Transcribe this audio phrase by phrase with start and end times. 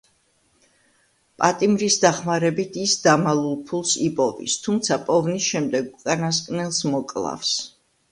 [1.41, 7.53] პატიმრის დახმარებით ის დამალულ ფულს იპოვის, თუმცა, პოვნის შემდეგ, უკანასკნელს მოკლავს.